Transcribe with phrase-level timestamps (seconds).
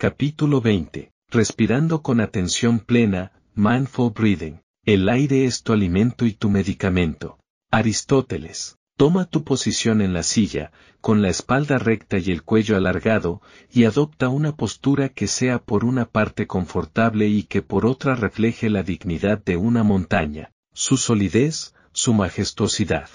[0.00, 1.12] Capítulo 20.
[1.28, 4.62] Respirando con atención plena, Mindful Breathing.
[4.86, 7.38] El aire es tu alimento y tu medicamento.
[7.70, 8.78] Aristóteles.
[8.96, 10.72] Toma tu posición en la silla,
[11.02, 15.84] con la espalda recta y el cuello alargado, y adopta una postura que sea por
[15.84, 21.74] una parte confortable y que por otra refleje la dignidad de una montaña, su solidez,
[21.92, 23.10] su majestuosidad.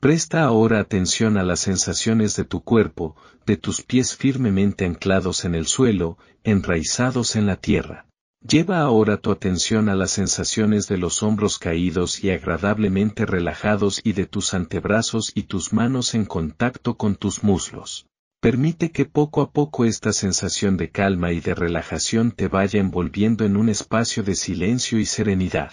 [0.00, 5.54] Presta ahora atención a las sensaciones de tu cuerpo, de tus pies firmemente anclados en
[5.54, 8.06] el suelo, enraizados en la tierra.
[8.40, 14.14] Lleva ahora tu atención a las sensaciones de los hombros caídos y agradablemente relajados y
[14.14, 18.06] de tus antebrazos y tus manos en contacto con tus muslos.
[18.40, 23.44] Permite que poco a poco esta sensación de calma y de relajación te vaya envolviendo
[23.44, 25.72] en un espacio de silencio y serenidad.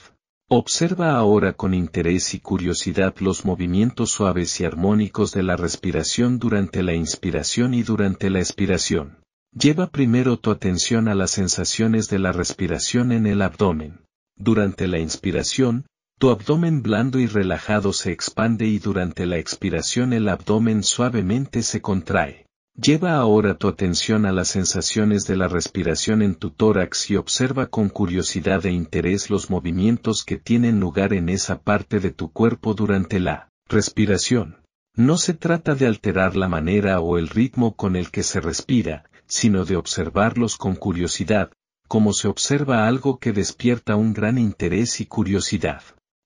[0.50, 6.84] Observa ahora con interés y curiosidad los movimientos suaves y armónicos de la respiración durante
[6.84, 9.18] la inspiración y durante la expiración.
[9.52, 14.00] Lleva primero tu atención a las sensaciones de la respiración en el abdomen.
[14.38, 15.86] Durante la inspiración,
[16.18, 21.82] tu abdomen blando y relajado se expande y durante la expiración el abdomen suavemente se
[21.82, 22.47] contrae.
[22.80, 27.66] Lleva ahora tu atención a las sensaciones de la respiración en tu tórax y observa
[27.66, 32.76] con curiosidad e interés los movimientos que tienen lugar en esa parte de tu cuerpo
[32.76, 34.58] durante la respiración.
[34.96, 39.10] No se trata de alterar la manera o el ritmo con el que se respira,
[39.26, 41.52] sino de observarlos con curiosidad,
[41.88, 45.82] como se observa algo que despierta un gran interés y curiosidad.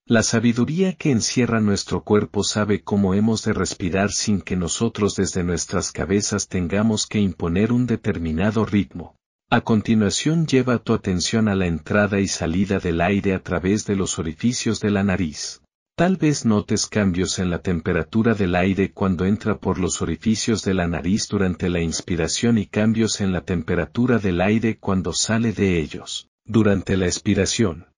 [0.07, 5.43] La sabiduría que encierra nuestro cuerpo sabe cómo hemos de respirar sin que nosotros desde
[5.43, 9.15] nuestras cabezas tengamos que imponer un determinado ritmo.
[9.49, 13.95] A continuación lleva tu atención a la entrada y salida del aire a través de
[13.95, 15.61] los orificios de la nariz.
[15.95, 20.73] Tal vez notes cambios en la temperatura del aire cuando entra por los orificios de
[20.73, 25.79] la nariz durante la inspiración y cambios en la temperatura del aire cuando sale de
[25.79, 27.90] ellos, durante la expiración.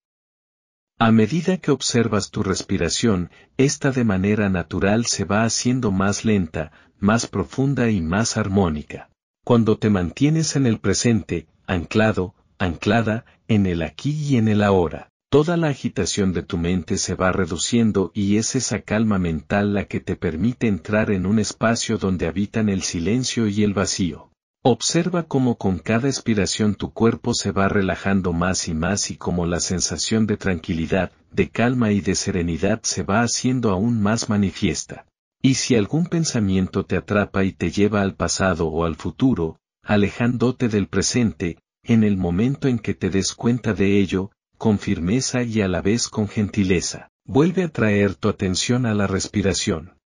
[1.00, 6.72] A medida que observas tu respiración, esta de manera natural se va haciendo más lenta,
[6.98, 9.10] más profunda y más armónica.
[9.44, 15.10] Cuando te mantienes en el presente, anclado, anclada, en el aquí y en el ahora,
[15.30, 19.86] toda la agitación de tu mente se va reduciendo y es esa calma mental la
[19.86, 24.30] que te permite entrar en un espacio donde habitan el silencio y el vacío.
[24.66, 29.46] Observa cómo con cada expiración tu cuerpo se va relajando más y más y cómo
[29.46, 35.06] la sensación de tranquilidad, de calma y de serenidad se va haciendo aún más manifiesta.
[35.42, 40.70] Y si algún pensamiento te atrapa y te lleva al pasado o al futuro, alejándote
[40.70, 45.60] del presente, en el momento en que te des cuenta de ello, con firmeza y
[45.60, 49.98] a la vez con gentileza, vuelve a traer tu atención a la respiración.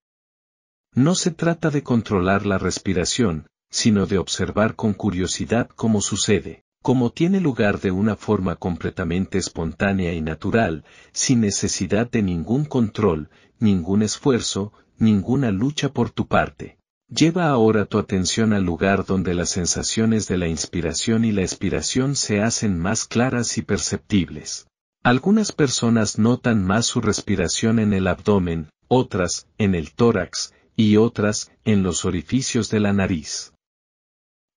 [0.96, 7.11] No se trata de controlar la respiración, sino de observar con curiosidad cómo sucede, cómo
[7.11, 13.29] tiene lugar de una forma completamente espontánea y natural, sin necesidad de ningún control,
[13.59, 16.78] ningún esfuerzo, ninguna lucha por tu parte.
[17.09, 22.16] Lleva ahora tu atención al lugar donde las sensaciones de la inspiración y la expiración
[22.16, 24.67] se hacen más claras y perceptibles.
[25.03, 31.51] Algunas personas notan más su respiración en el abdomen, otras, en el tórax, y otras,
[31.66, 33.53] en los orificios de la nariz.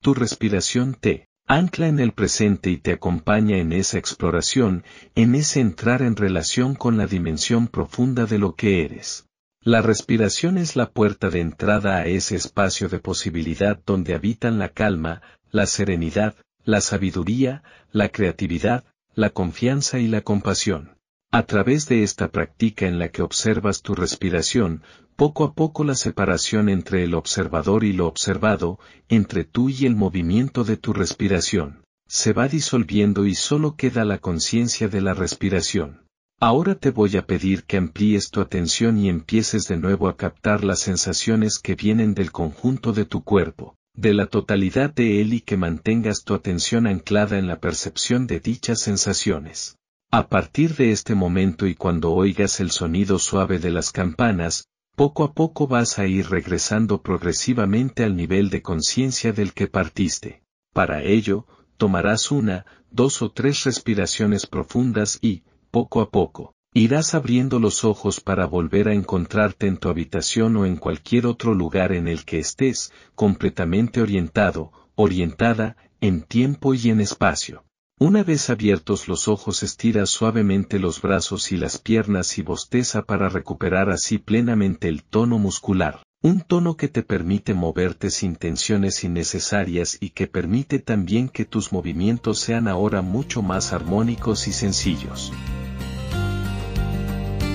[0.02, 4.82] Tu respiración te ancla en el presente y te acompaña en esa exploración,
[5.14, 9.26] en ese entrar en relación con la dimensión profunda de lo que eres.
[9.60, 14.70] La respiración es la puerta de entrada a ese espacio de posibilidad donde habitan la
[14.70, 15.20] calma,
[15.50, 16.34] la serenidad,
[16.64, 18.84] la sabiduría, la creatividad,
[19.14, 20.96] la confianza y la compasión.
[21.30, 24.82] A través de esta práctica en la que observas tu respiración,
[25.20, 28.78] poco a poco la separación entre el observador y lo observado,
[29.10, 34.16] entre tú y el movimiento de tu respiración, se va disolviendo y solo queda la
[34.16, 36.06] conciencia de la respiración.
[36.40, 40.64] Ahora te voy a pedir que amplíes tu atención y empieces de nuevo a captar
[40.64, 45.42] las sensaciones que vienen del conjunto de tu cuerpo, de la totalidad de él y
[45.42, 49.76] que mantengas tu atención anclada en la percepción de dichas sensaciones.
[50.10, 54.64] A partir de este momento y cuando oigas el sonido suave de las campanas,
[55.00, 60.42] Poco a poco vas a ir regresando progresivamente al nivel de conciencia del que partiste.
[60.74, 61.46] Para ello,
[61.78, 68.20] tomarás una, dos o tres respiraciones profundas y, poco a poco, irás abriendo los ojos
[68.20, 72.38] para volver a encontrarte en tu habitación o en cualquier otro lugar en el que
[72.38, 77.64] estés, completamente orientado, orientada, en tiempo y en espacio.
[78.02, 83.28] Una vez abiertos los ojos estira suavemente los brazos y las piernas y bosteza para
[83.28, 89.98] recuperar así plenamente el tono muscular, un tono que te permite moverte sin tensiones innecesarias
[90.00, 95.30] y que permite también que tus movimientos sean ahora mucho más armónicos y sencillos.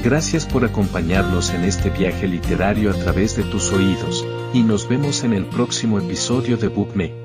[0.03, 5.23] Gracias por acompañarnos en este viaje literario a través de tus oídos, y nos vemos
[5.23, 7.24] en el próximo episodio de BookMe.